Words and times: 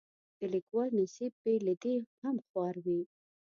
د 0.39 0.41
لیکوالو 0.53 0.97
نصیب 0.99 1.33
بې 1.41 1.55
له 1.65 1.73
دې 1.83 1.95
هم 2.21 2.35
خوار 2.47 2.75
وي. 2.85 3.01